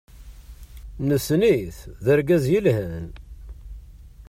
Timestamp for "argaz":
2.13-2.45